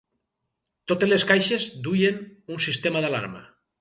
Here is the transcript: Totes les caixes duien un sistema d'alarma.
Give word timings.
Totes 0.91 1.11
les 1.11 1.25
caixes 1.31 1.67
duien 1.89 2.19
un 2.55 2.65
sistema 2.69 3.05
d'alarma. 3.05 3.45